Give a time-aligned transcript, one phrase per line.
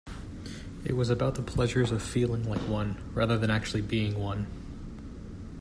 [0.83, 4.47] It was about the pleasures of feeling like one rather than actually being one.